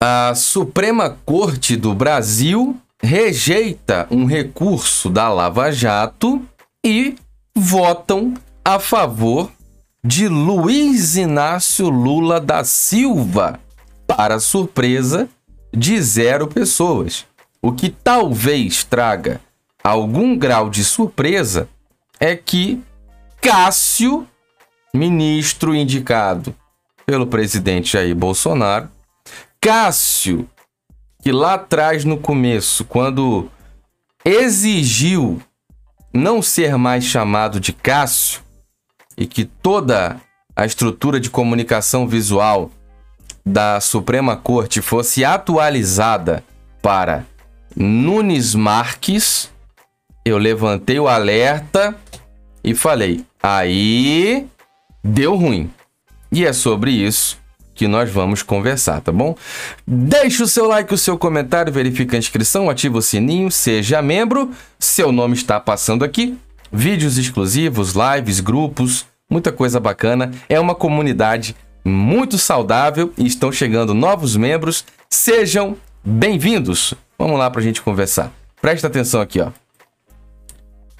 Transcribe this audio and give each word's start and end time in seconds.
A 0.00 0.32
Suprema 0.32 1.18
Corte 1.26 1.74
do 1.74 1.92
Brasil 1.92 2.76
rejeita 3.02 4.06
um 4.12 4.26
recurso 4.26 5.10
da 5.10 5.28
Lava 5.28 5.72
Jato 5.72 6.40
e 6.86 7.16
votam 7.52 8.34
a 8.64 8.78
favor 8.78 9.50
de 10.04 10.28
Luiz 10.28 11.16
Inácio 11.16 11.88
Lula 11.88 12.40
da 12.40 12.62
Silva, 12.62 13.58
para 14.06 14.38
surpresa 14.38 15.28
de 15.76 16.00
zero 16.00 16.46
pessoas. 16.46 17.26
O 17.60 17.72
que 17.72 17.90
talvez 17.90 18.84
traga 18.84 19.40
algum 19.82 20.38
grau 20.38 20.70
de 20.70 20.84
surpresa 20.84 21.68
é 22.20 22.36
que 22.36 22.80
Cássio, 23.40 24.28
ministro 24.94 25.74
indicado 25.74 26.54
pelo 27.04 27.26
presidente 27.26 27.94
Jair 27.94 28.14
Bolsonaro, 28.14 28.88
Cássio, 29.60 30.48
que 31.20 31.32
lá 31.32 31.54
atrás 31.54 32.04
no 32.04 32.16
começo, 32.16 32.84
quando 32.84 33.50
exigiu 34.24 35.42
não 36.12 36.40
ser 36.40 36.76
mais 36.76 37.04
chamado 37.04 37.58
de 37.58 37.72
Cássio 37.72 38.42
e 39.16 39.26
que 39.26 39.44
toda 39.44 40.20
a 40.54 40.64
estrutura 40.64 41.18
de 41.18 41.28
comunicação 41.28 42.06
visual 42.06 42.70
da 43.44 43.80
Suprema 43.80 44.36
Corte 44.36 44.80
fosse 44.80 45.24
atualizada 45.24 46.44
para 46.80 47.24
Nunes 47.74 48.54
Marques, 48.54 49.50
eu 50.24 50.38
levantei 50.38 51.00
o 51.00 51.08
alerta 51.08 51.96
e 52.62 52.74
falei: 52.74 53.24
aí 53.42 54.46
deu 55.02 55.34
ruim. 55.34 55.70
E 56.30 56.44
é 56.44 56.52
sobre 56.52 56.90
isso 56.90 57.38
que 57.78 57.86
nós 57.86 58.10
vamos 58.10 58.42
conversar, 58.42 59.00
tá 59.00 59.12
bom? 59.12 59.36
Deixe 59.86 60.42
o 60.42 60.48
seu 60.48 60.66
like, 60.66 60.92
o 60.92 60.98
seu 60.98 61.16
comentário, 61.16 61.72
verifique 61.72 62.16
a 62.16 62.18
inscrição, 62.18 62.68
ativa 62.68 62.98
o 62.98 63.02
sininho, 63.02 63.52
seja 63.52 64.02
membro. 64.02 64.50
Seu 64.80 65.12
nome 65.12 65.34
está 65.34 65.60
passando 65.60 66.04
aqui. 66.04 66.36
Vídeos 66.72 67.16
exclusivos, 67.16 67.94
lives, 67.94 68.40
grupos, 68.40 69.06
muita 69.30 69.52
coisa 69.52 69.78
bacana. 69.78 70.32
É 70.48 70.58
uma 70.58 70.74
comunidade 70.74 71.54
muito 71.84 72.36
saudável 72.36 73.12
e 73.16 73.24
estão 73.24 73.52
chegando 73.52 73.94
novos 73.94 74.34
membros. 74.34 74.84
Sejam 75.08 75.76
bem-vindos. 76.04 76.94
Vamos 77.16 77.38
lá 77.38 77.48
para 77.48 77.60
a 77.60 77.64
gente 77.64 77.80
conversar. 77.80 78.32
Presta 78.60 78.88
atenção 78.88 79.20
aqui, 79.20 79.40
ó. 79.40 79.52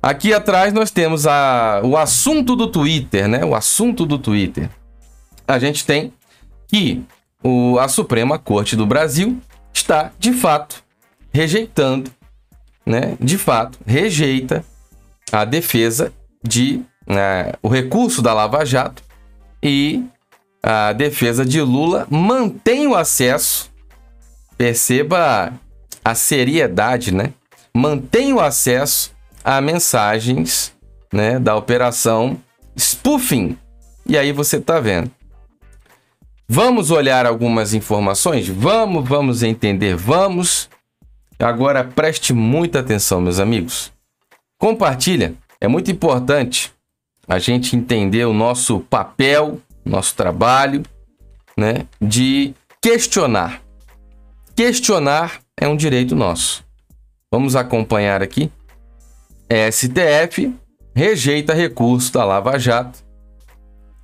Aqui 0.00 0.32
atrás 0.32 0.72
nós 0.72 0.92
temos 0.92 1.26
a, 1.26 1.80
o 1.82 1.96
assunto 1.96 2.54
do 2.54 2.68
Twitter, 2.68 3.26
né? 3.26 3.44
O 3.44 3.56
assunto 3.56 4.06
do 4.06 4.18
Twitter. 4.18 4.70
A 5.48 5.58
gente 5.58 5.84
tem 5.84 6.12
que 6.70 7.02
o, 7.42 7.78
a 7.78 7.88
Suprema 7.88 8.38
Corte 8.38 8.76
do 8.76 8.86
Brasil 8.86 9.38
está, 9.74 10.12
de 10.18 10.32
fato, 10.32 10.84
rejeitando, 11.32 12.10
né? 12.86 13.16
De 13.20 13.36
fato, 13.36 13.78
rejeita 13.84 14.64
a 15.32 15.44
defesa 15.44 16.12
de 16.42 16.80
né, 17.06 17.52
o 17.62 17.68
recurso 17.68 18.22
da 18.22 18.32
Lava 18.32 18.64
Jato 18.64 19.02
e 19.62 20.04
a 20.62 20.92
defesa 20.92 21.44
de 21.44 21.60
Lula 21.60 22.06
mantém 22.08 22.86
o 22.86 22.94
acesso. 22.94 23.70
Perceba 24.56 25.52
a 26.04 26.14
seriedade, 26.14 27.12
né? 27.12 27.32
Mantém 27.74 28.32
o 28.32 28.40
acesso 28.40 29.12
a 29.42 29.60
mensagens, 29.60 30.74
né, 31.12 31.38
da 31.38 31.56
operação 31.56 32.38
spoofing. 32.76 33.56
E 34.06 34.18
aí 34.18 34.32
você 34.32 34.60
tá 34.60 34.78
vendo. 34.78 35.10
Vamos 36.52 36.90
olhar 36.90 37.26
algumas 37.26 37.74
informações? 37.74 38.48
Vamos, 38.48 39.08
vamos 39.08 39.44
entender, 39.44 39.94
vamos. 39.94 40.68
Agora 41.38 41.84
preste 41.84 42.32
muita 42.32 42.80
atenção, 42.80 43.20
meus 43.20 43.38
amigos. 43.38 43.92
Compartilha, 44.58 45.36
é 45.60 45.68
muito 45.68 45.92
importante 45.92 46.74
a 47.28 47.38
gente 47.38 47.76
entender 47.76 48.24
o 48.24 48.32
nosso 48.32 48.80
papel, 48.80 49.60
nosso 49.84 50.16
trabalho, 50.16 50.82
né, 51.56 51.86
de 52.02 52.52
questionar. 52.82 53.62
Questionar 54.56 55.38
é 55.56 55.68
um 55.68 55.76
direito 55.76 56.16
nosso. 56.16 56.64
Vamos 57.30 57.54
acompanhar 57.54 58.24
aqui. 58.24 58.50
STF 59.70 60.52
rejeita 60.96 61.54
recurso 61.54 62.12
da 62.12 62.24
Lava 62.24 62.58
Jato 62.58 63.04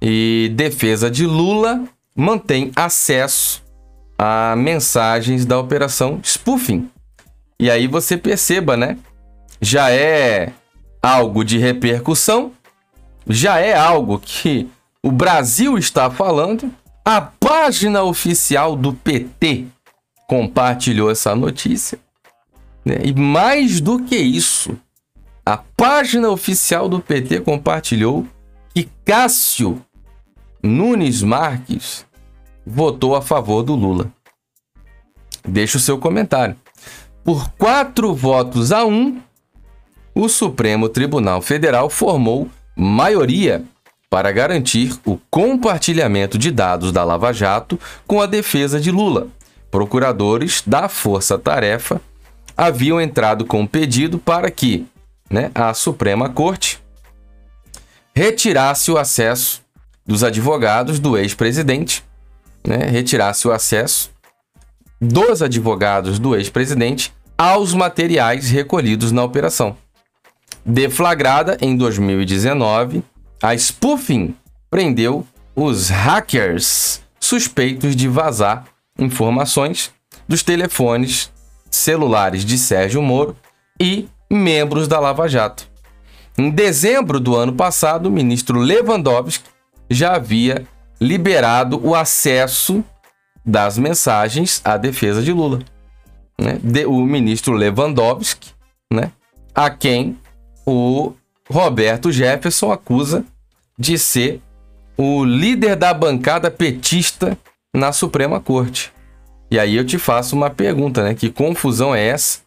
e 0.00 0.52
defesa 0.54 1.10
de 1.10 1.26
Lula 1.26 1.82
mantém 2.16 2.72
acesso 2.74 3.62
a 4.18 4.56
mensagens 4.56 5.44
da 5.44 5.58
operação 5.58 6.20
spoofing. 6.22 6.88
E 7.60 7.70
aí 7.70 7.86
você 7.86 8.16
perceba, 8.16 8.76
né? 8.76 8.96
Já 9.60 9.90
é 9.90 10.52
algo 11.02 11.44
de 11.44 11.58
repercussão, 11.58 12.52
já 13.28 13.58
é 13.58 13.76
algo 13.76 14.18
que 14.18 14.68
o 15.02 15.10
Brasil 15.10 15.76
está 15.76 16.10
falando. 16.10 16.70
A 17.04 17.20
página 17.20 18.02
oficial 18.02 18.74
do 18.74 18.92
PT 18.92 19.66
compartilhou 20.26 21.10
essa 21.10 21.34
notícia. 21.34 21.98
Né? 22.84 22.96
E 23.04 23.14
mais 23.14 23.80
do 23.80 24.02
que 24.02 24.16
isso, 24.16 24.76
a 25.44 25.56
página 25.56 26.28
oficial 26.30 26.88
do 26.88 27.00
PT 27.00 27.40
compartilhou 27.40 28.26
que 28.74 28.88
Cássio 29.04 29.80
Nunes 30.62 31.22
Marques 31.22 32.05
votou 32.66 33.14
a 33.14 33.22
favor 33.22 33.62
do 33.62 33.74
Lula. 33.74 34.10
Deixe 35.46 35.76
o 35.76 35.80
seu 35.80 35.98
comentário. 35.98 36.56
Por 37.22 37.48
quatro 37.50 38.12
votos 38.14 38.72
a 38.72 38.84
um, 38.84 39.20
o 40.14 40.28
Supremo 40.28 40.88
Tribunal 40.88 41.40
Federal 41.40 41.88
formou 41.88 42.48
maioria 42.74 43.64
para 44.10 44.32
garantir 44.32 44.98
o 45.04 45.18
compartilhamento 45.30 46.38
de 46.38 46.50
dados 46.50 46.90
da 46.90 47.04
Lava 47.04 47.32
Jato 47.32 47.78
com 48.06 48.20
a 48.20 48.26
defesa 48.26 48.80
de 48.80 48.90
Lula. 48.90 49.28
Procuradores 49.70 50.62
da 50.66 50.88
Força 50.88 51.38
Tarefa 51.38 52.00
haviam 52.56 53.00
entrado 53.00 53.44
com 53.44 53.60
um 53.60 53.66
pedido 53.66 54.18
para 54.18 54.50
que 54.50 54.86
né, 55.30 55.50
a 55.54 55.74
Suprema 55.74 56.28
Corte 56.28 56.80
retirasse 58.14 58.90
o 58.90 58.96
acesso 58.96 59.60
dos 60.06 60.22
advogados 60.24 60.98
do 60.98 61.18
ex-presidente, 61.18 62.02
né, 62.66 62.78
retirasse 62.86 63.46
o 63.46 63.52
acesso 63.52 64.10
dos 65.00 65.42
advogados 65.42 66.18
do 66.18 66.34
ex-presidente 66.34 67.12
aos 67.36 67.74
materiais 67.74 68.48
recolhidos 68.50 69.12
na 69.12 69.22
operação. 69.22 69.76
Deflagrada 70.64 71.56
em 71.60 71.76
2019, 71.76 73.02
a 73.42 73.56
Spoofing 73.56 74.34
prendeu 74.70 75.26
os 75.54 75.88
hackers 75.88 77.00
suspeitos 77.20 77.94
de 77.94 78.08
vazar 78.08 78.64
informações 78.98 79.90
dos 80.26 80.42
telefones 80.42 81.30
celulares 81.70 82.44
de 82.44 82.58
Sérgio 82.58 83.02
Moro 83.02 83.36
e 83.80 84.08
membros 84.30 84.88
da 84.88 84.98
Lava 84.98 85.28
Jato. 85.28 85.68
Em 86.38 86.50
dezembro 86.50 87.20
do 87.20 87.34
ano 87.36 87.52
passado, 87.52 88.06
o 88.06 88.12
ministro 88.12 88.58
Lewandowski 88.58 89.48
já 89.88 90.14
havia 90.16 90.66
liberado 91.00 91.80
o 91.84 91.94
acesso 91.94 92.84
das 93.44 93.78
mensagens 93.78 94.60
à 94.64 94.76
defesa 94.76 95.22
de 95.22 95.32
Lula. 95.32 95.60
Né? 96.38 96.58
De, 96.62 96.84
o 96.84 97.00
ministro 97.04 97.54
Lewandowski, 97.54 98.50
né? 98.92 99.12
a 99.54 99.70
quem 99.70 100.18
o 100.66 101.12
Roberto 101.48 102.10
Jefferson 102.10 102.72
acusa 102.72 103.24
de 103.78 103.98
ser 103.98 104.40
o 104.96 105.24
líder 105.24 105.76
da 105.76 105.92
bancada 105.92 106.50
petista 106.50 107.38
na 107.72 107.92
Suprema 107.92 108.40
Corte. 108.40 108.92
E 109.50 109.58
aí 109.58 109.76
eu 109.76 109.84
te 109.84 109.98
faço 109.98 110.34
uma 110.34 110.50
pergunta, 110.50 111.04
né? 111.04 111.14
Que 111.14 111.30
confusão 111.30 111.94
é 111.94 112.04
essa? 112.04 112.40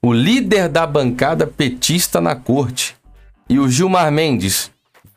O 0.00 0.12
líder 0.12 0.68
da 0.68 0.86
bancada 0.86 1.46
petista 1.46 2.20
na 2.20 2.34
corte 2.34 2.96
e 3.48 3.58
o 3.58 3.68
Gilmar 3.68 4.10
Mendes, 4.10 4.70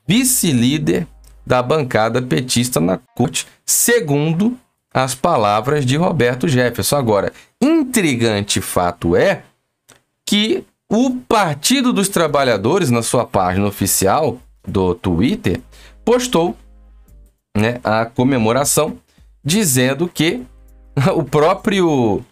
vice-líder 0.05 1.07
da 1.49 1.63
bancada 1.63 2.21
petista 2.21 2.79
na 2.79 2.99
corte, 3.15 3.47
segundo 3.65 4.55
as 4.93 5.15
palavras 5.15 5.83
de 5.83 5.97
Roberto 5.97 6.47
Jefferson. 6.47 6.95
Agora, 6.95 7.33
intrigante 7.59 8.61
fato 8.61 9.15
é 9.15 9.41
que 10.23 10.63
o 10.87 11.09
Partido 11.27 11.91
dos 11.91 12.07
Trabalhadores, 12.07 12.91
na 12.91 13.01
sua 13.01 13.25
página 13.25 13.65
oficial 13.65 14.37
do 14.67 14.93
Twitter, 14.93 15.59
postou 16.05 16.55
né, 17.57 17.79
a 17.83 18.05
comemoração 18.05 18.99
dizendo 19.43 20.07
que 20.07 20.43
o 21.15 21.23
próprio 21.23 22.23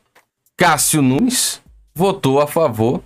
Cássio 0.56 1.02
Nunes 1.02 1.60
votou 1.96 2.40
a 2.40 2.46
favor. 2.46 3.02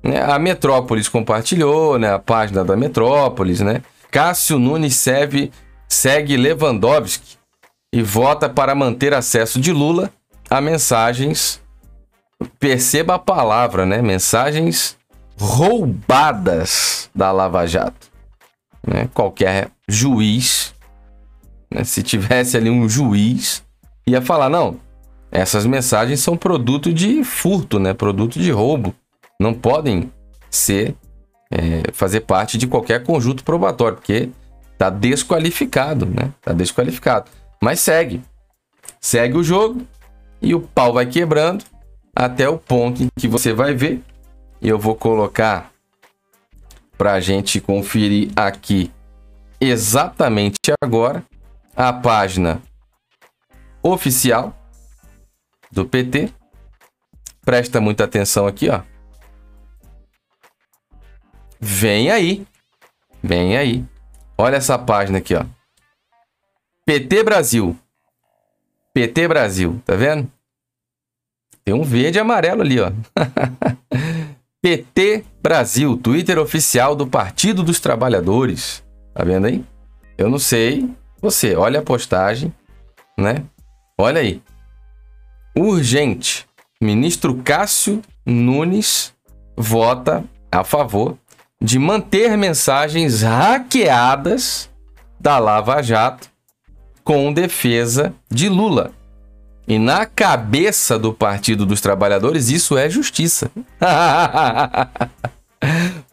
Né? 0.00 0.22
A 0.22 0.38
Metrópolis 0.38 1.08
compartilhou, 1.08 1.98
né? 1.98 2.14
a 2.14 2.20
página 2.20 2.64
da 2.64 2.76
Metrópolis. 2.76 3.60
Né? 3.60 3.82
Cássio 4.10 4.58
Nunes 4.58 4.96
segue, 4.96 5.52
segue 5.88 6.36
Lewandowski 6.36 7.36
e 7.92 8.02
vota 8.02 8.48
para 8.48 8.74
manter 8.74 9.14
acesso 9.14 9.60
de 9.60 9.72
Lula 9.72 10.10
a 10.50 10.60
mensagens. 10.60 11.60
Perceba 12.58 13.14
a 13.14 13.18
palavra, 13.18 13.86
né? 13.86 14.02
Mensagens 14.02 14.96
roubadas 15.38 17.10
da 17.14 17.32
Lava 17.32 17.66
Jato. 17.66 18.10
Né? 18.86 19.08
Qualquer 19.12 19.70
juiz, 19.88 20.74
né? 21.70 21.84
se 21.84 22.02
tivesse 22.02 22.56
ali 22.56 22.70
um 22.70 22.88
juiz, 22.88 23.62
ia 24.06 24.20
falar: 24.20 24.48
não, 24.48 24.78
essas 25.30 25.66
mensagens 25.66 26.20
são 26.20 26.36
produto 26.36 26.92
de 26.92 27.24
furto, 27.24 27.78
né? 27.78 27.92
Produto 27.92 28.38
de 28.38 28.50
roubo. 28.50 28.94
Não 29.40 29.52
podem 29.52 30.10
ser 30.50 30.94
é, 31.50 31.92
fazer 31.92 32.20
parte 32.20 32.58
de 32.58 32.66
qualquer 32.66 33.02
conjunto 33.04 33.44
probatório, 33.44 33.96
porque 33.96 34.30
está 34.72 34.90
desqualificado, 34.90 36.06
né? 36.06 36.32
Está 36.38 36.52
desqualificado. 36.52 37.30
Mas 37.62 37.80
segue. 37.80 38.22
Segue 39.00 39.36
o 39.36 39.42
jogo 39.42 39.82
e 40.40 40.54
o 40.54 40.60
pau 40.60 40.92
vai 40.92 41.06
quebrando 41.06 41.64
até 42.14 42.48
o 42.48 42.58
ponto 42.58 43.02
em 43.02 43.08
que 43.16 43.28
você 43.28 43.52
vai 43.52 43.74
ver. 43.74 44.02
Eu 44.60 44.78
vou 44.78 44.94
colocar 44.94 45.70
para 46.96 47.12
a 47.12 47.20
gente 47.20 47.60
conferir 47.60 48.30
aqui 48.34 48.90
exatamente 49.60 50.72
agora 50.82 51.22
a 51.74 51.92
página 51.92 52.62
oficial 53.82 54.56
do 55.70 55.84
PT. 55.84 56.30
Presta 57.44 57.80
muita 57.80 58.04
atenção 58.04 58.46
aqui, 58.46 58.68
ó. 58.68 58.80
Vem 61.60 62.10
aí. 62.10 62.46
Vem 63.22 63.56
aí. 63.56 63.84
Olha 64.38 64.56
essa 64.56 64.78
página 64.78 65.18
aqui, 65.18 65.34
ó. 65.34 65.44
PT 66.84 67.22
Brasil. 67.22 67.76
PT 68.94 69.28
Brasil, 69.28 69.80
tá 69.84 69.94
vendo? 69.94 70.30
Tem 71.64 71.74
um 71.74 71.82
verde 71.82 72.18
e 72.18 72.20
amarelo 72.20 72.62
ali, 72.62 72.78
ó. 72.80 72.92
PT 74.62 75.24
Brasil, 75.42 75.96
Twitter 75.96 76.38
oficial 76.38 76.94
do 76.94 77.06
Partido 77.06 77.62
dos 77.62 77.80
Trabalhadores. 77.80 78.84
Tá 79.14 79.24
vendo 79.24 79.46
aí? 79.46 79.64
Eu 80.16 80.30
não 80.30 80.38
sei. 80.38 80.88
Você, 81.20 81.56
olha 81.56 81.80
a 81.80 81.82
postagem, 81.82 82.52
né? 83.18 83.44
Olha 83.98 84.20
aí. 84.20 84.42
Urgente. 85.56 86.46
Ministro 86.80 87.34
Cássio 87.42 88.02
Nunes 88.24 89.14
vota 89.56 90.24
a 90.52 90.62
favor 90.62 91.16
de 91.60 91.78
manter 91.78 92.36
mensagens 92.36 93.22
hackeadas 93.22 94.70
da 95.18 95.38
Lava 95.38 95.82
Jato 95.82 96.28
com 97.02 97.32
defesa 97.32 98.14
de 98.30 98.48
Lula. 98.48 98.92
E 99.68 99.78
na 99.78 100.06
cabeça 100.06 100.98
do 100.98 101.12
Partido 101.12 101.66
dos 101.66 101.80
Trabalhadores, 101.80 102.50
isso 102.50 102.78
é 102.78 102.88
justiça. 102.88 103.50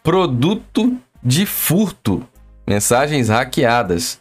Produto 0.01 0.98
de 1.22 1.45
furto. 1.45 2.28
Mensagens 2.68 3.30
hackeadas. 3.30 4.19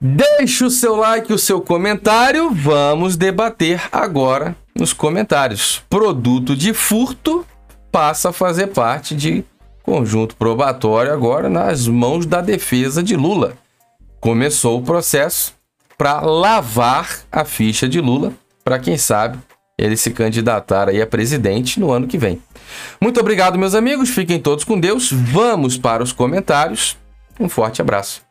Deixe 0.00 0.64
o 0.64 0.70
seu 0.70 0.96
like, 0.96 1.32
o 1.32 1.38
seu 1.38 1.60
comentário. 1.60 2.50
Vamos 2.50 3.16
debater 3.16 3.80
agora 3.92 4.56
nos 4.74 4.92
comentários. 4.92 5.82
Produto 5.88 6.56
de 6.56 6.72
furto 6.72 7.46
passa 7.90 8.30
a 8.30 8.32
fazer 8.32 8.68
parte 8.68 9.14
de 9.14 9.44
conjunto 9.88 10.36
probatório 10.36 11.10
agora 11.10 11.48
nas 11.48 11.88
mãos 11.88 12.26
da 12.26 12.42
defesa 12.42 13.02
de 13.02 13.16
Lula. 13.16 13.54
Começou 14.20 14.78
o 14.78 14.82
processo 14.82 15.54
para 15.96 16.20
lavar 16.20 17.20
a 17.32 17.42
ficha 17.42 17.88
de 17.88 17.98
Lula, 17.98 18.34
para 18.62 18.78
quem 18.78 18.98
sabe 18.98 19.38
ele 19.78 19.96
se 19.96 20.10
candidatar 20.10 20.90
aí 20.90 21.00
a 21.00 21.06
presidente 21.06 21.80
no 21.80 21.90
ano 21.90 22.06
que 22.06 22.18
vem. 22.18 22.42
Muito 23.00 23.18
obrigado, 23.18 23.58
meus 23.58 23.74
amigos. 23.74 24.10
Fiquem 24.10 24.38
todos 24.38 24.62
com 24.62 24.78
Deus. 24.78 25.10
Vamos 25.10 25.78
para 25.78 26.02
os 26.02 26.12
comentários. 26.12 26.98
Um 27.40 27.48
forte 27.48 27.80
abraço. 27.80 28.27